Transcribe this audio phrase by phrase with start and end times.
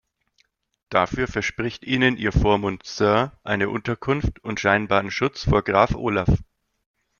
[0.89, 6.27] Dafür verspricht ihnen ihr Vormund „Sir“ eine Unterkunft und scheinbaren Schutz vor Graf Olaf.